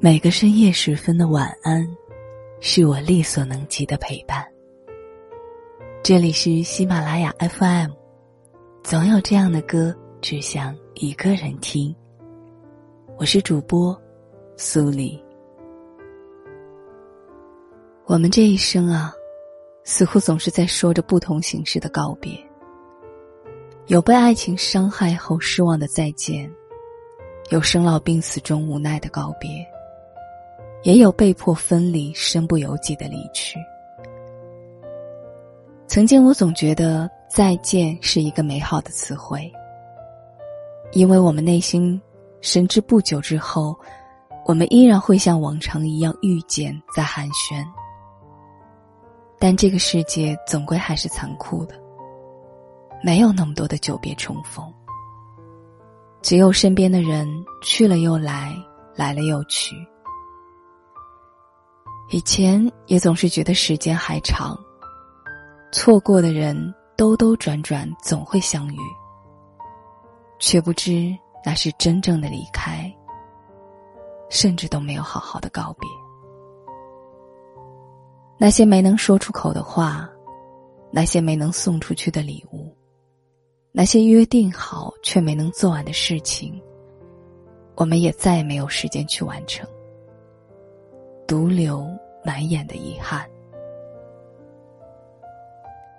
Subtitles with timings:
[0.00, 1.84] 每个深夜时分的晚安，
[2.60, 4.46] 是我力所能及的陪伴。
[6.04, 7.90] 这里是喜马拉雅 FM，
[8.84, 11.92] 总有这样的歌，只想一个人听。
[13.16, 14.00] 我是主播
[14.56, 15.20] 苏黎。
[18.06, 19.12] 我们这一生啊，
[19.82, 22.38] 似乎总是在说着不同形式的告别。
[23.88, 26.48] 有被爱情伤害后失望的再见，
[27.50, 29.50] 有生老病死中无奈的告别，
[30.82, 33.58] 也有被迫分离、身不由己的离去。
[35.86, 39.50] 曾经我总觉得再见是一个美好的词汇，
[40.92, 42.00] 因为我们内心
[42.40, 43.74] 深知不久之后，
[44.44, 47.64] 我们依然会像往常一样遇见，在寒暄。
[49.38, 51.74] 但这个世界总归还是残酷的，
[53.02, 54.64] 没有那么多的久别重逢，
[56.22, 57.26] 只有身边的人
[57.62, 58.54] 去了又来，
[58.94, 59.74] 来了又去。
[62.10, 64.58] 以前也总是觉得时间还长，
[65.70, 68.78] 错过的人兜兜转转总会相遇，
[70.38, 72.90] 却不知那是真正的离开，
[74.30, 75.86] 甚至都没有好好的告别。
[78.38, 80.08] 那些没能说出口的话，
[80.90, 82.74] 那些没能送出去的礼物，
[83.70, 86.58] 那些约定好却没能做完的事情，
[87.76, 89.68] 我们也再也没有时间去完成，
[91.28, 91.86] 独留
[92.24, 93.28] 满眼的遗憾。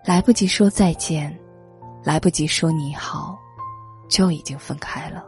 [0.03, 1.39] 来不及说再见，
[2.03, 3.37] 来不及说你好，
[4.09, 5.23] 就已经分开了，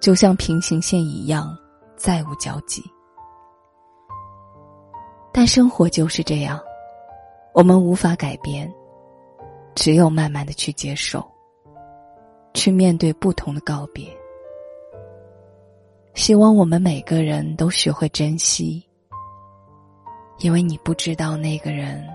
[0.00, 1.54] 就像平行线一样，
[1.94, 2.82] 再无交集。
[5.30, 6.58] 但生活就是这样，
[7.52, 8.72] 我们无法改变，
[9.74, 11.22] 只有慢慢的去接受，
[12.54, 14.08] 去面对不同的告别。
[16.14, 18.84] 希望我们每个人都学会珍惜，
[20.38, 22.06] 因为你不知道那个人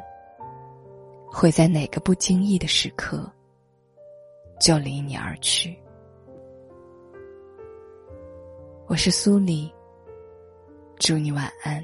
[1.28, 3.30] 会在哪个不经意的时刻
[4.60, 5.78] 就离你而去。
[8.88, 9.74] 我是苏黎，
[10.98, 11.84] 祝你晚安。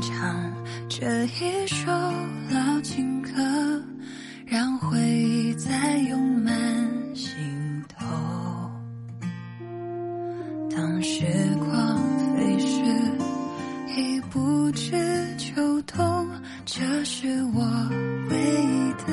[0.00, 0.52] 唱
[0.88, 1.90] 这一首
[2.50, 3.30] 老情歌，
[4.46, 6.54] 让回忆再涌满
[7.14, 7.34] 心
[7.88, 8.06] 头。
[10.70, 11.24] 当时
[11.58, 11.98] 光
[12.36, 12.80] 飞逝，
[13.96, 16.28] 已不知秋冬，
[16.64, 17.62] 这是我
[18.30, 19.12] 唯一的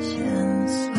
[0.00, 0.92] 线索。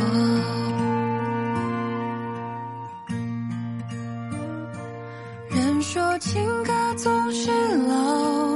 [5.50, 7.52] 人说情歌总是
[7.88, 8.47] 老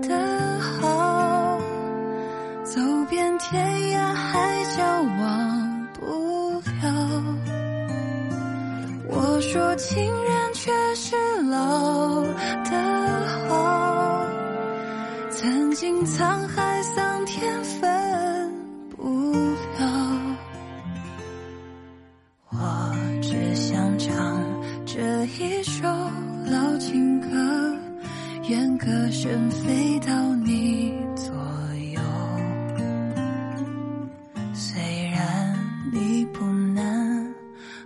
[0.00, 0.16] 的
[0.80, 1.58] 好。
[2.64, 4.82] 走遍天涯海角
[5.20, 6.00] 忘不
[6.82, 6.86] 了，
[9.08, 11.14] 我说情人却是
[11.50, 12.22] 老
[12.64, 12.70] 的
[13.48, 14.26] 好，
[15.30, 16.63] 曾经沧海
[28.84, 31.34] 歌声飞到你左
[31.94, 32.00] 右，
[34.52, 34.78] 虽
[35.08, 35.58] 然
[35.90, 37.34] 你不能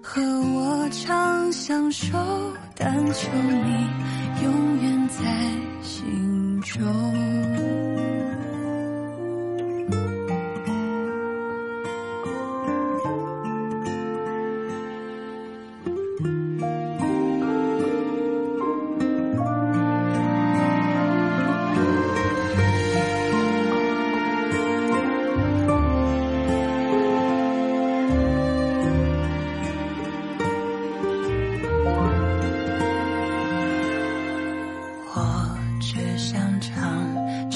[0.03, 2.19] 和我长相守，
[2.75, 3.87] 但求你
[4.43, 5.68] 永远在。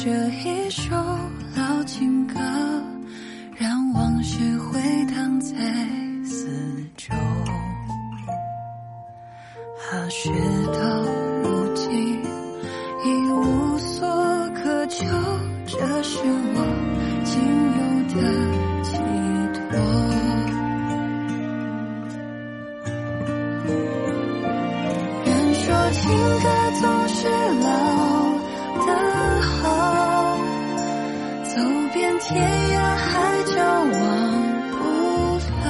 [0.05, 0.91] 这一首
[1.57, 2.35] 老情歌
[3.57, 4.81] 让往事回
[5.15, 5.55] 荡在
[6.25, 6.49] 四
[6.97, 7.15] 周
[9.79, 10.29] 好事
[10.73, 11.03] 到
[11.45, 12.21] 如今
[13.05, 14.09] 已无所
[14.57, 15.07] 可求
[15.67, 16.67] 这是我
[17.23, 17.41] 仅
[17.79, 18.17] 有的
[18.83, 18.91] 寄
[19.55, 19.63] 托
[25.25, 26.11] 人说情
[26.43, 26.49] 歌
[26.81, 27.02] 总
[32.33, 34.01] 天涯海角忘
[34.71, 34.75] 不
[35.61, 35.65] 了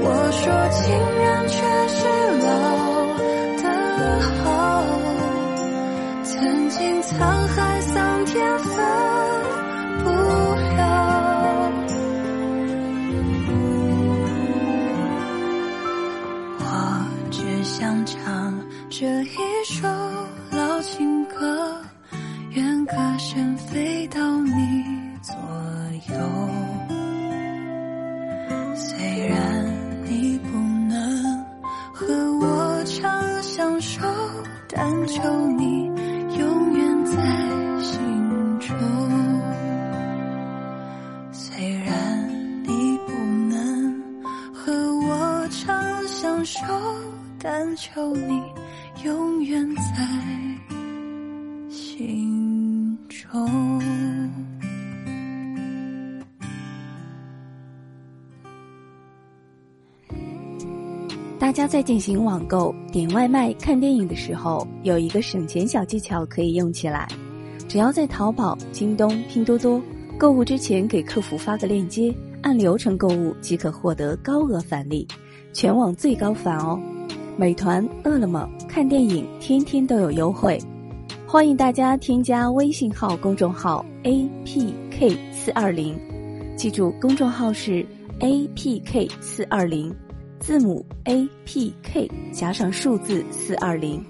[0.00, 0.42] 我说
[0.72, 0.80] 情
[1.20, 1.56] 人却
[1.88, 2.00] 是
[2.46, 2.48] 老
[3.62, 3.64] 的
[4.38, 4.42] 好
[6.24, 6.32] 曾
[6.70, 7.12] 经沧
[7.48, 8.68] 海桑田分
[10.02, 10.06] 不
[10.76, 10.80] 了
[16.60, 16.64] 我
[17.30, 18.58] 只想唱
[18.88, 19.86] 这一首
[20.52, 21.76] 老情歌
[22.52, 23.57] 愿歌声
[28.80, 29.64] 虽然
[30.04, 30.56] 你不
[30.88, 31.44] 能
[31.92, 32.06] 和
[32.40, 34.00] 我长相守，
[34.68, 35.20] 但求
[35.56, 35.86] 你
[36.38, 37.12] 永远在
[37.82, 37.98] 心
[38.60, 38.76] 中。
[41.32, 43.12] 虽然你不
[43.52, 44.00] 能
[44.54, 46.60] 和我长相守，
[47.40, 48.40] 但求你
[49.04, 50.06] 永远在
[51.68, 53.77] 心中。
[61.48, 67.08] 大家在进行网购、点外卖、看电影的时候，有一个省钱小技巧可以用起来。
[67.66, 69.80] 只要在淘宝、京东、拼多多
[70.18, 75.08] 购物之前，给客服发个链接，按流程购物即可获得高额返利，
[75.54, 76.78] 全网最高返哦！
[77.38, 80.60] 美团、饿了么看电影天天都有优惠，
[81.26, 85.98] 欢迎大家添加微信号公众号 A P K 四二零，
[86.56, 87.86] 记住公众号是
[88.20, 89.90] A P K 四二零。
[90.48, 94.02] 字母 A P K 加上数字四二零，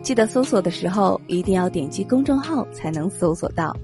[0.00, 3.76] 记得搜索的时候一定要点击公众号才能搜索到。